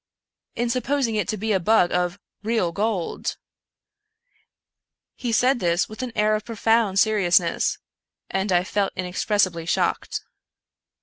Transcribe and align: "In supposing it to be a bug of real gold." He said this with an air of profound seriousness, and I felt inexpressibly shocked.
"In 0.55 0.71
supposing 0.71 1.13
it 1.13 1.27
to 1.27 1.37
be 1.37 1.51
a 1.51 1.59
bug 1.59 1.91
of 1.91 2.19
real 2.41 2.71
gold." 2.71 3.37
He 5.13 5.31
said 5.31 5.59
this 5.59 5.87
with 5.87 6.01
an 6.01 6.11
air 6.15 6.33
of 6.33 6.43
profound 6.43 6.97
seriousness, 6.97 7.77
and 8.27 8.51
I 8.51 8.63
felt 8.63 8.93
inexpressibly 8.95 9.67
shocked. 9.67 10.21